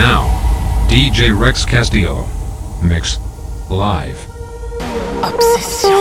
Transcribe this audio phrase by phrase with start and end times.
[0.00, 2.26] now, DJ Rex Castillo.
[2.82, 3.18] Mix.
[3.68, 4.16] Live.
[5.22, 6.00] Obsession.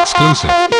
[0.00, 0.75] Exclusive.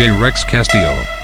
[0.00, 1.19] DJ Rex Castillo.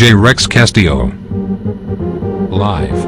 [0.00, 1.12] DJ Rex Castillo.
[2.48, 2.99] Live.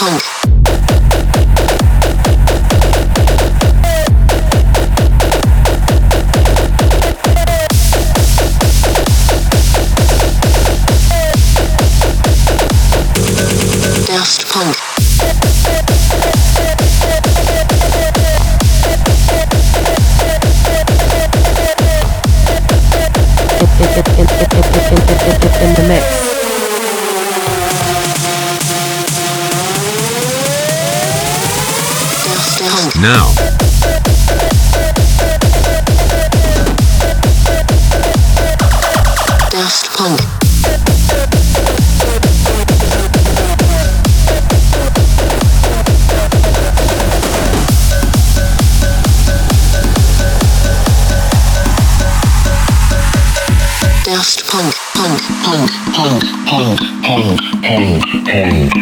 [0.00, 0.39] Punk.
[54.10, 58.80] Daft Punk, punk, punk, punk, punk, punk, punk, punk,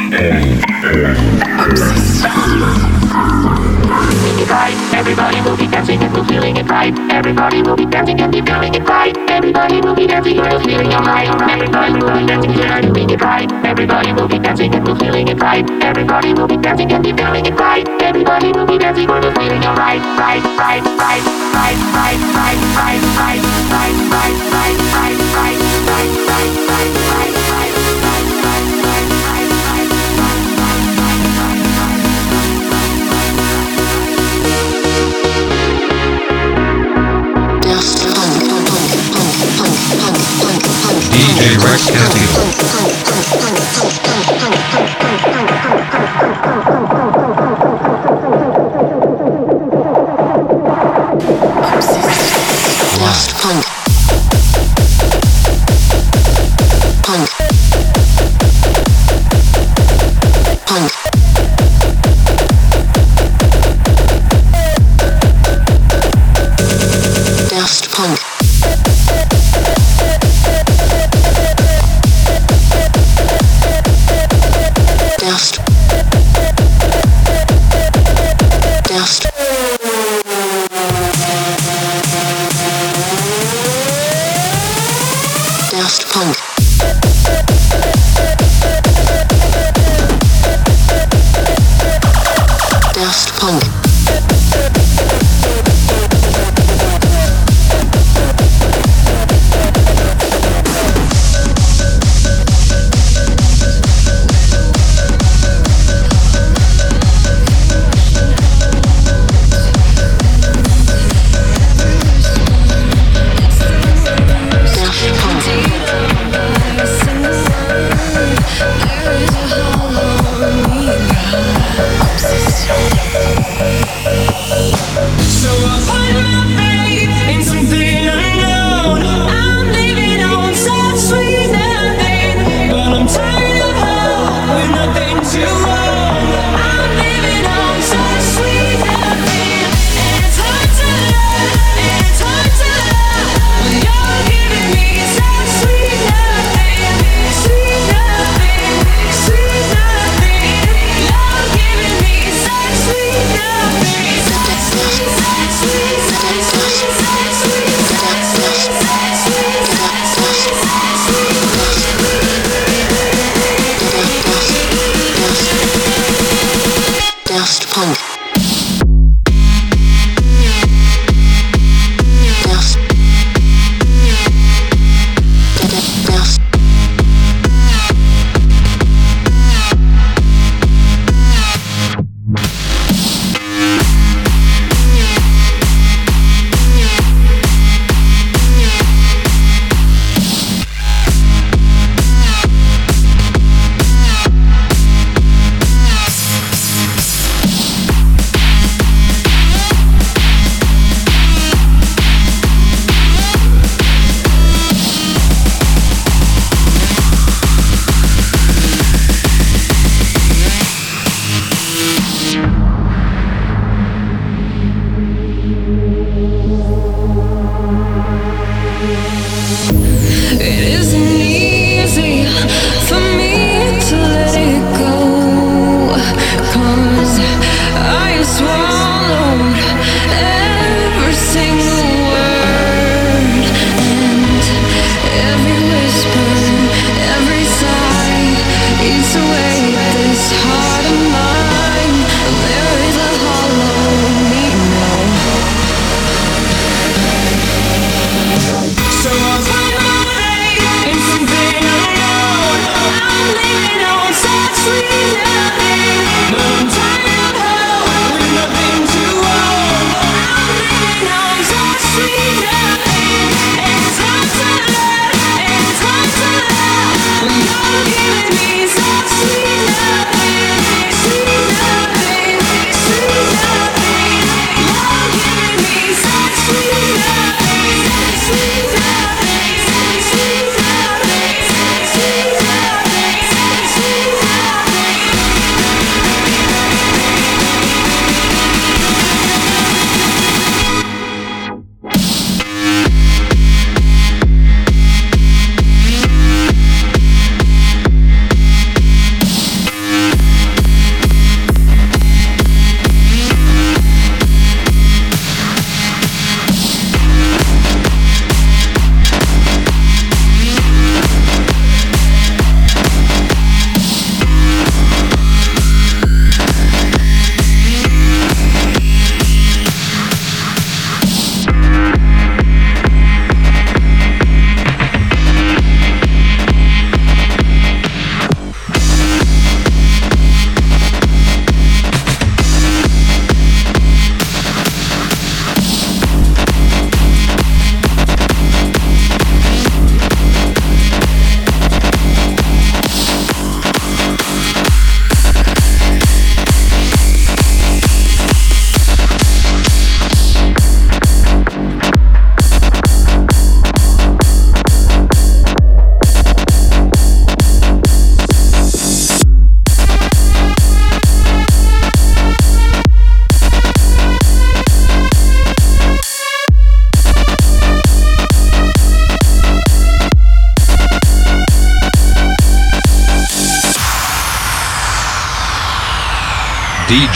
[4.48, 4.72] right.
[4.94, 6.96] Everybody will be dancing and we're feeling it right.
[7.12, 9.16] Everybody will be dancing and be feeling it right.
[9.28, 10.92] Everybody will be dancing and we're feeling.
[10.92, 13.52] Everybody will be dancing and we're it right.
[13.64, 15.68] Everybody will be dancing and we're feeling it right.
[15.82, 17.86] Everybody will be dancing and be feeling it right.
[17.86, 18.24] We're
[19.66, 20.00] alright.
[20.18, 21.22] Right, right, right,
[21.54, 25.17] right, right, right, right, right, right, right, right,
[41.56, 42.58] Rex Castillo.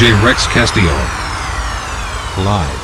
[0.02, 0.90] DJ Rex Castillo.
[2.44, 2.81] Live.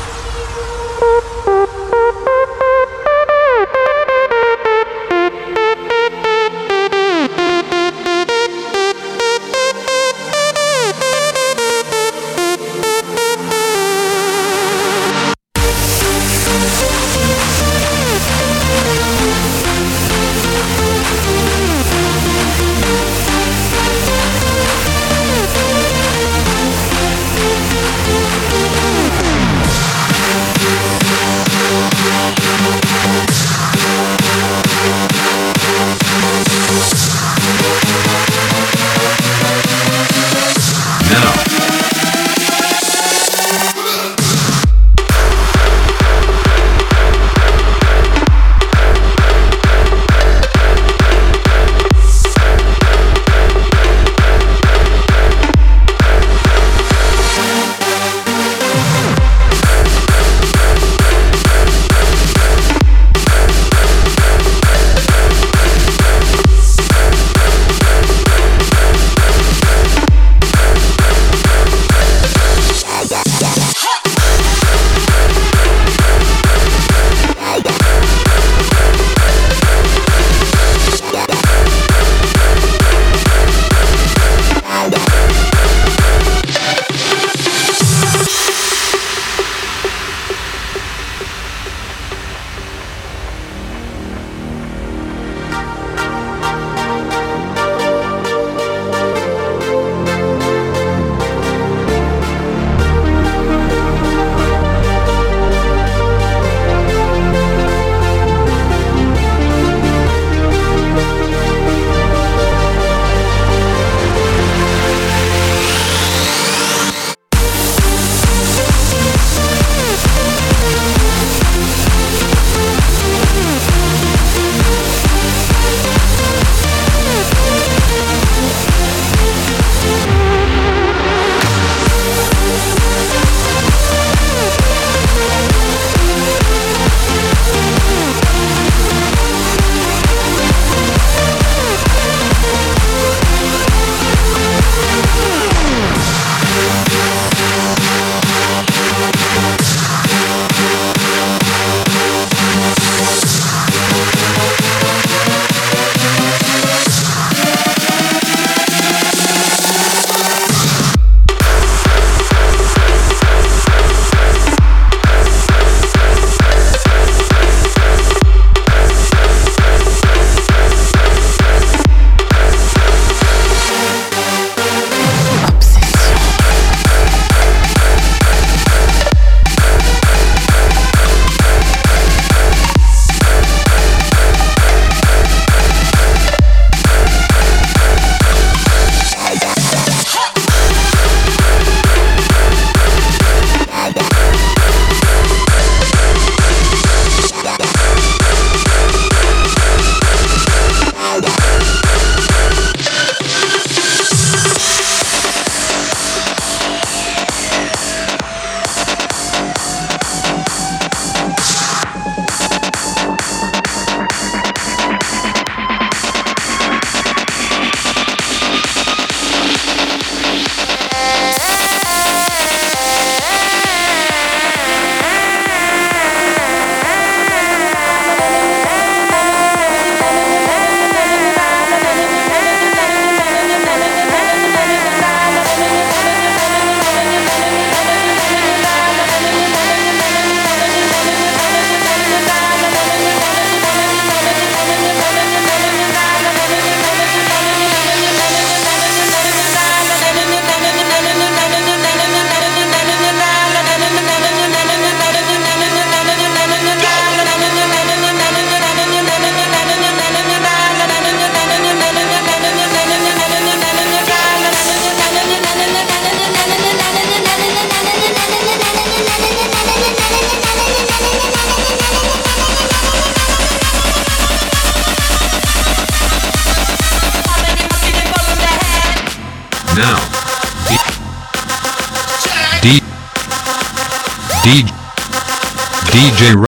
[284.48, 286.34] DJ.
[286.34, 286.46] Re-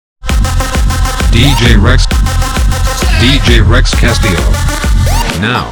[1.32, 2.06] DJ Rex.
[3.18, 4.38] DJ Rex Castillo.
[5.40, 5.68] Now.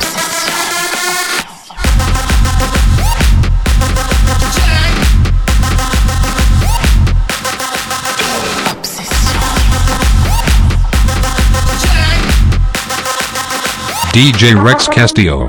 [14.12, 15.46] DJ Rex Castillo.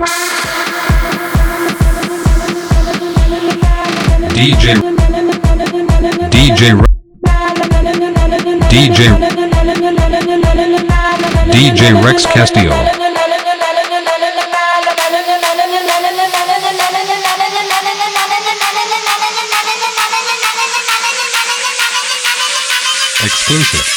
[4.35, 4.96] DJ.
[6.37, 6.77] DJ.
[8.69, 9.09] DJ.
[11.49, 12.75] DJ Rex Castillo.
[23.23, 23.96] Exclusive.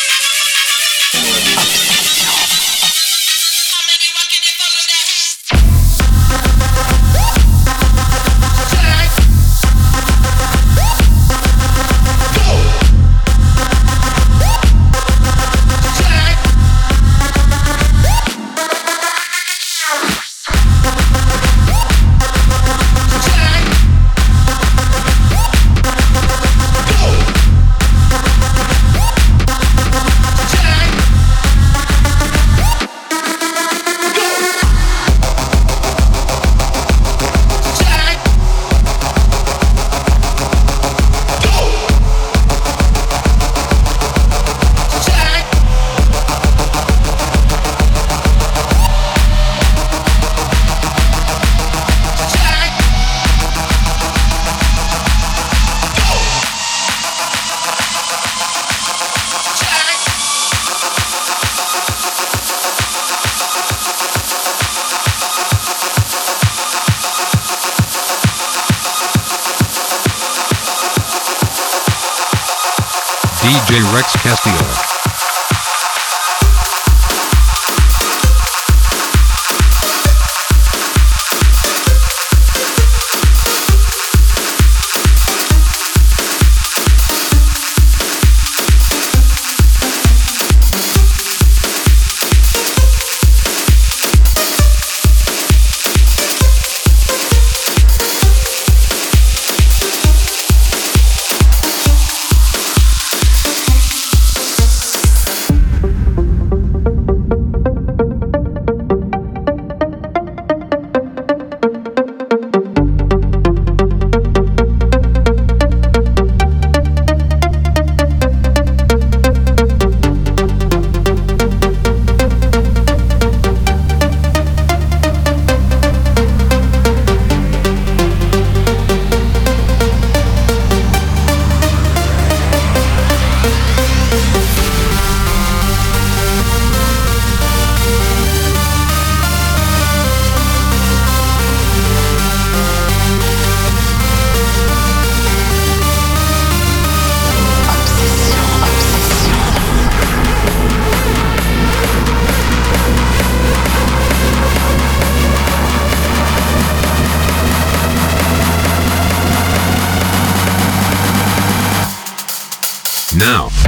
[163.21, 163.60] Now.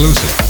[0.00, 0.47] exclusive.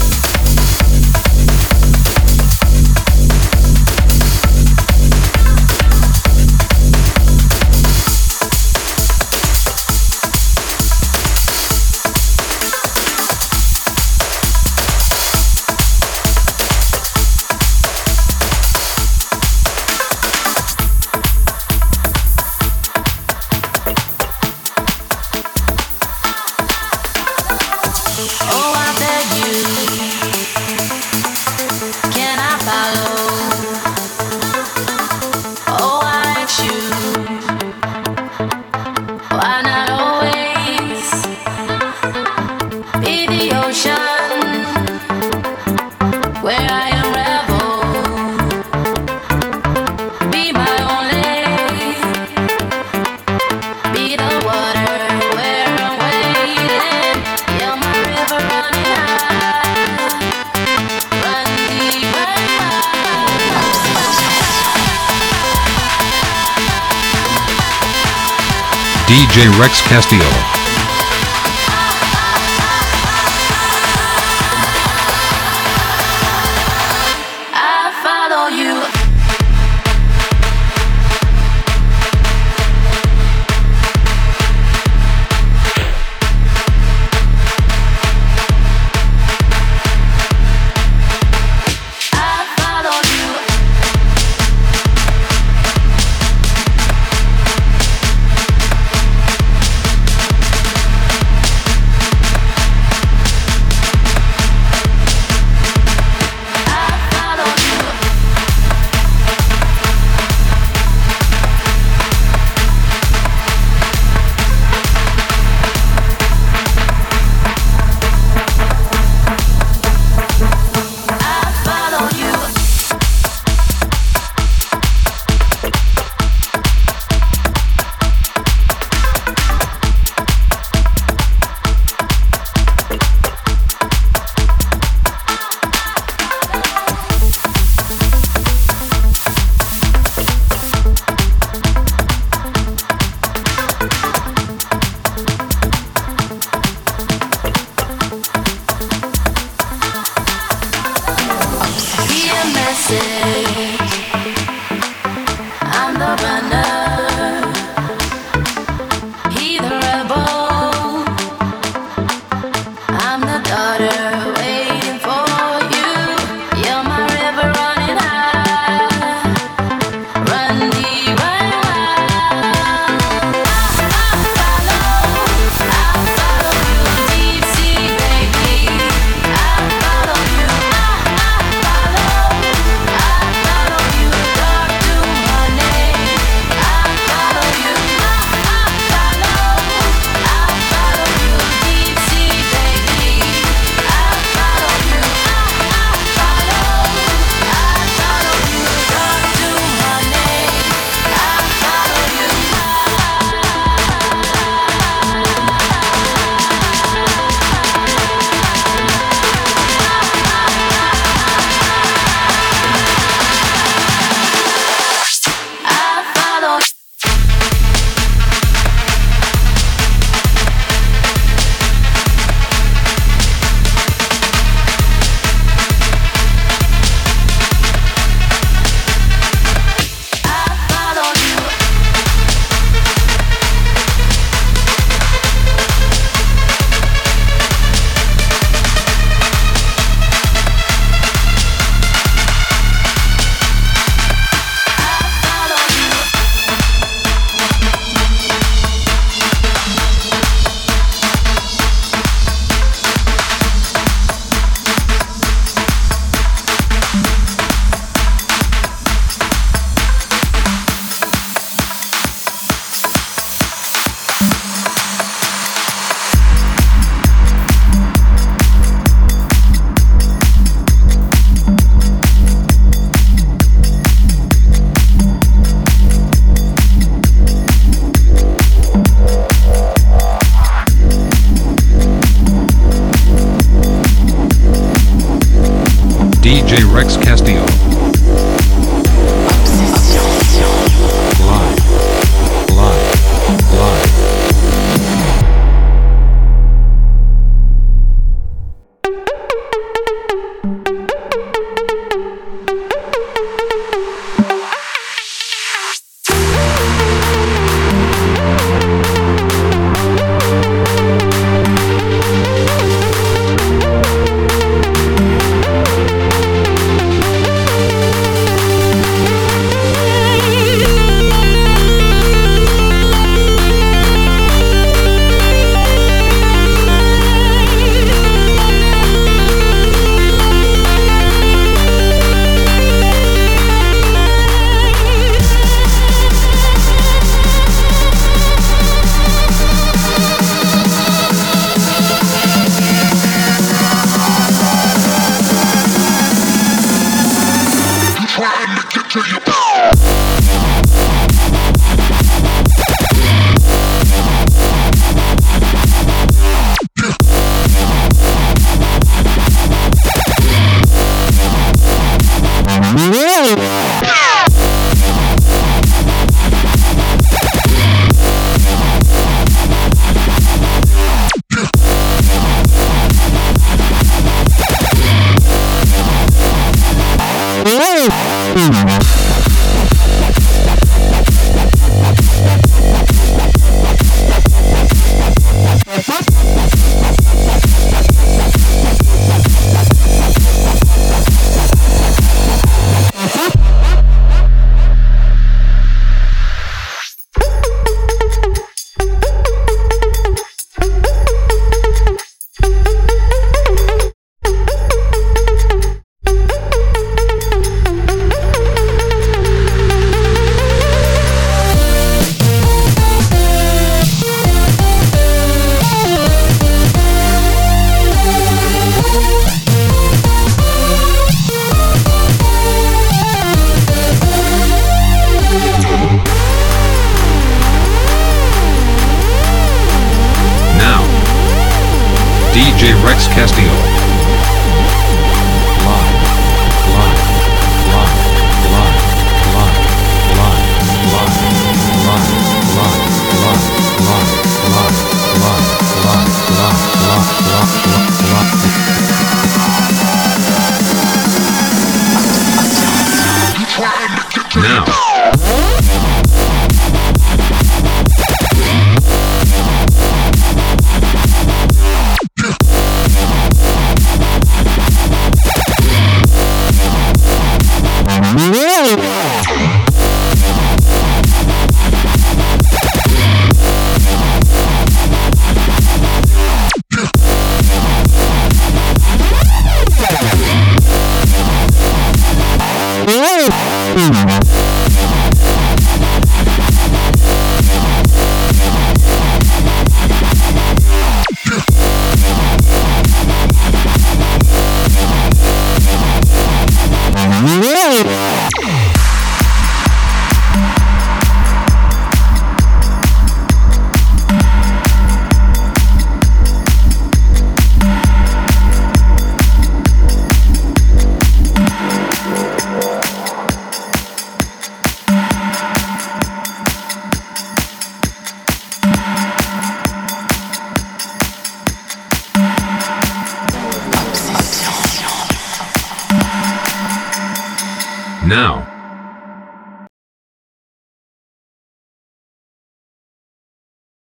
[69.08, 70.57] DJ Rex Castillo.